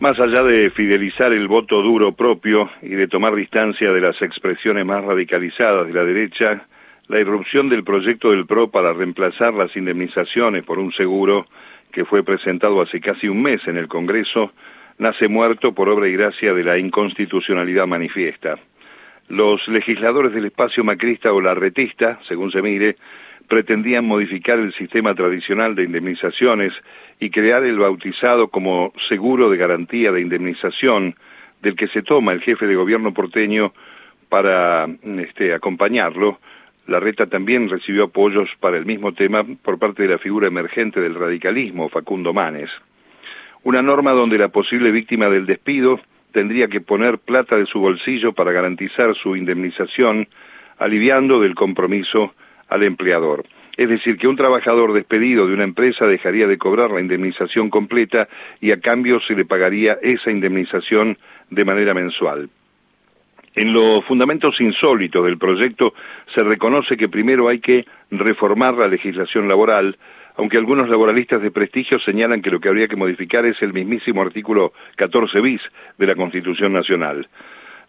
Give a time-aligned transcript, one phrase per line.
[0.00, 4.86] Más allá de fidelizar el voto duro propio y de tomar distancia de las expresiones
[4.86, 6.64] más radicalizadas de la derecha,
[7.08, 11.46] la irrupción del proyecto del PRO para reemplazar las indemnizaciones por un seguro
[11.92, 14.52] que fue presentado hace casi un mes en el Congreso,
[14.96, 18.56] nace muerto por obra y gracia de la inconstitucionalidad manifiesta.
[19.28, 22.96] Los legisladores del espacio macrista o larretista, según se mire,
[23.50, 26.72] pretendían modificar el sistema tradicional de indemnizaciones
[27.18, 31.16] y crear el bautizado como seguro de garantía de indemnización
[31.60, 33.72] del que se toma el jefe de gobierno porteño
[34.28, 34.86] para
[35.18, 36.38] este, acompañarlo.
[36.86, 41.00] La reta también recibió apoyos para el mismo tema por parte de la figura emergente
[41.00, 42.70] del radicalismo, Facundo Manes.
[43.64, 48.32] Una norma donde la posible víctima del despido tendría que poner plata de su bolsillo
[48.32, 50.28] para garantizar su indemnización,
[50.78, 52.32] aliviando del compromiso
[52.70, 53.44] al empleador.
[53.76, 58.28] Es decir, que un trabajador despedido de una empresa dejaría de cobrar la indemnización completa
[58.60, 61.18] y a cambio se le pagaría esa indemnización
[61.50, 62.48] de manera mensual.
[63.54, 65.92] En los fundamentos insólitos del proyecto
[66.34, 69.96] se reconoce que primero hay que reformar la legislación laboral,
[70.36, 74.22] aunque algunos laboralistas de prestigio señalan que lo que habría que modificar es el mismísimo
[74.22, 75.60] artículo 14 bis
[75.98, 77.26] de la Constitución Nacional.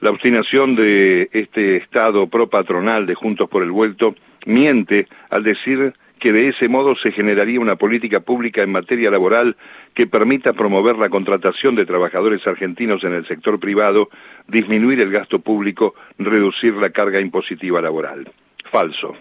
[0.00, 4.14] La obstinación de este Estado pro-patronal de Juntos por el Vuelto
[4.46, 9.56] miente al decir que de ese modo se generaría una política pública en materia laboral
[9.94, 14.10] que permita promover la contratación de trabajadores argentinos en el sector privado,
[14.46, 18.30] disminuir el gasto público, reducir la carga impositiva laboral.
[18.70, 19.16] Falso.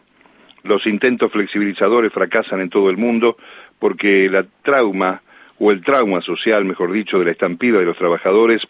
[0.64, 3.38] Los intentos flexibilizadores fracasan en todo el mundo
[3.80, 5.22] porque la trauma,
[5.58, 8.62] o el trauma social, mejor dicho, de la estampida de los trabajadores,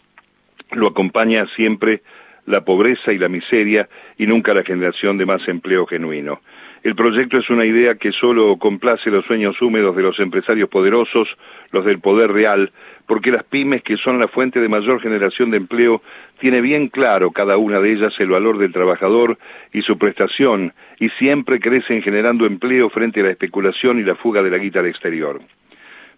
[0.72, 2.02] lo acompaña siempre
[2.50, 6.40] la pobreza y la miseria y nunca la generación de más empleo genuino.
[6.82, 11.28] El proyecto es una idea que solo complace los sueños húmedos de los empresarios poderosos,
[11.72, 12.72] los del poder real,
[13.06, 16.00] porque las pymes, que son la fuente de mayor generación de empleo,
[16.38, 19.36] tiene bien claro cada una de ellas el valor del trabajador
[19.74, 24.42] y su prestación, y siempre crecen generando empleo frente a la especulación y la fuga
[24.42, 25.40] de la guita al exterior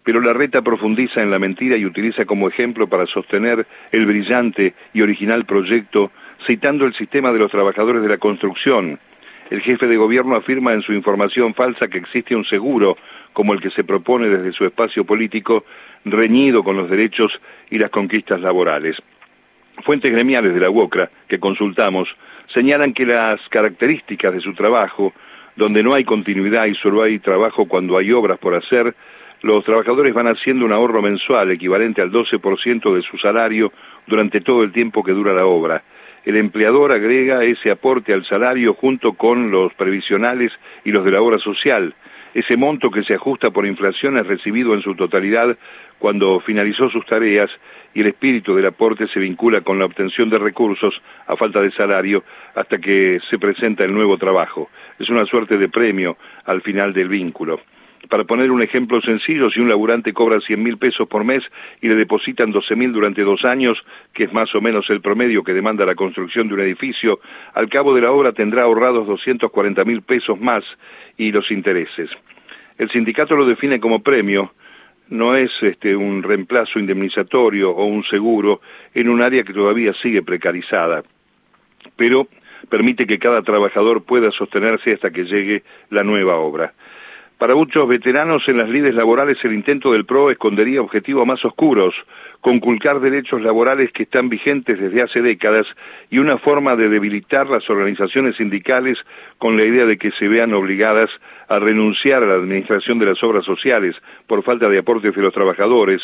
[0.03, 4.73] pero la reta profundiza en la mentira y utiliza como ejemplo para sostener el brillante
[4.93, 6.11] y original proyecto,
[6.45, 8.99] citando el sistema de los trabajadores de la construcción.
[9.49, 12.97] El jefe de gobierno afirma en su información falsa que existe un seguro,
[13.33, 15.65] como el que se propone desde su espacio político,
[16.05, 17.39] reñido con los derechos
[17.69, 18.97] y las conquistas laborales.
[19.83, 22.07] Fuentes gremiales de la UOCRA, que consultamos,
[22.53, 25.13] señalan que las características de su trabajo,
[25.55, 28.95] donde no hay continuidad y solo hay trabajo cuando hay obras por hacer,
[29.43, 33.73] los trabajadores van haciendo un ahorro mensual equivalente al 12% de su salario
[34.07, 35.83] durante todo el tiempo que dura la obra.
[36.25, 40.51] El empleador agrega ese aporte al salario junto con los previsionales
[40.85, 41.93] y los de la obra social.
[42.33, 45.55] Ese monto que se ajusta por inflación es recibido en su totalidad
[45.99, 47.51] cuando finalizó sus tareas
[47.93, 51.71] y el espíritu del aporte se vincula con la obtención de recursos a falta de
[51.71, 52.23] salario
[52.55, 54.69] hasta que se presenta el nuevo trabajo.
[54.99, 57.59] Es una suerte de premio al final del vínculo.
[58.09, 61.43] Para poner un ejemplo sencillo, si un laburante cobra 100 mil pesos por mes
[61.81, 63.81] y le depositan 12 mil durante dos años,
[64.13, 67.19] que es más o menos el promedio que demanda la construcción de un edificio,
[67.53, 70.63] al cabo de la obra tendrá ahorrados 240 mil pesos más
[71.17, 72.09] y los intereses.
[72.77, 74.51] El sindicato lo define como premio,
[75.09, 78.61] no es este, un reemplazo indemnizatorio o un seguro
[78.93, 81.03] en un área que todavía sigue precarizada,
[81.95, 82.27] pero
[82.69, 86.73] permite que cada trabajador pueda sostenerse hasta que llegue la nueva obra.
[87.43, 91.93] Para muchos veteranos en las lides laborales el intento del PRO escondería objetivos más oscuros,
[92.39, 95.67] conculcar derechos laborales que están vigentes desde hace décadas
[96.09, 98.97] y una forma de debilitar las organizaciones sindicales
[99.39, 101.09] con la idea de que se vean obligadas
[101.49, 103.93] a renunciar a la administración de las obras sociales
[104.25, 106.01] por falta de aportes de los trabajadores,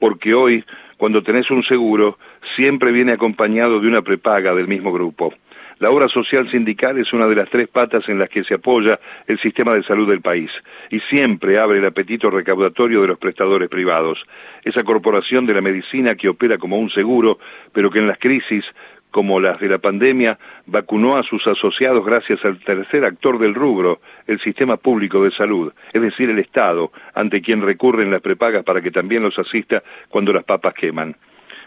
[0.00, 0.64] porque hoy,
[0.96, 2.18] cuando tenés un seguro,
[2.56, 5.32] siempre viene acompañado de una prepaga del mismo grupo.
[5.80, 9.00] La obra social sindical es una de las tres patas en las que se apoya
[9.26, 10.50] el sistema de salud del país
[10.90, 14.22] y siempre abre el apetito recaudatorio de los prestadores privados.
[14.62, 17.38] Esa corporación de la medicina que opera como un seguro,
[17.72, 18.62] pero que en las crisis
[19.10, 24.00] como las de la pandemia, vacunó a sus asociados gracias al tercer actor del rubro,
[24.28, 28.80] el sistema público de salud, es decir, el Estado, ante quien recurren las prepagas para
[28.80, 31.16] que también los asista cuando las papas queman.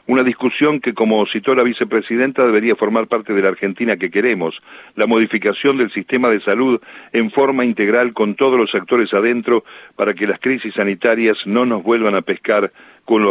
[0.05, 4.61] Una discusión que, como citó la vicepresidenta, debería formar parte de la Argentina que queremos,
[4.95, 6.81] la modificación del sistema de salud
[7.13, 9.63] en forma integral con todos los actores adentro
[9.95, 12.73] para que las crisis sanitarias no nos vuelvan a pescar
[13.05, 13.23] con,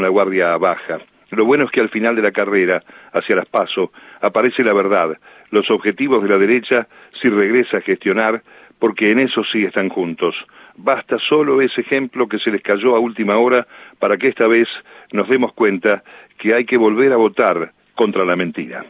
[0.00, 1.00] la guardia baja.
[1.30, 2.82] Lo bueno es que al final de la carrera,
[3.12, 3.92] hacia las paso,
[4.22, 5.18] aparece la verdad,
[5.50, 6.88] los objetivos de la derecha
[7.20, 8.42] si regresa a gestionar,
[8.78, 10.34] porque en eso sí están juntos.
[10.76, 13.66] Basta solo ese ejemplo que se les cayó a última hora
[13.98, 14.68] para que esta vez
[15.12, 16.02] nos demos cuenta
[16.38, 18.84] que hay que volver a votar contra la mentira.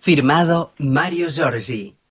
[0.00, 1.28] Firmado Mario.